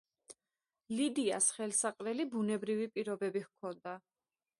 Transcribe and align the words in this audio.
ლიდიას 0.99 1.49
ხელსაყრელი 1.57 2.25
ბუნებრივი 2.31 2.89
პირობები 2.95 3.45
ჰქონდა. 3.45 3.95